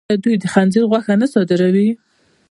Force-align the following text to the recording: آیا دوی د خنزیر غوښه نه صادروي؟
آیا 0.09 0.17
دوی 0.23 0.35
د 0.43 0.45
خنزیر 0.53 0.83
غوښه 0.91 1.13
نه 1.21 1.27
صادروي؟ 1.33 1.89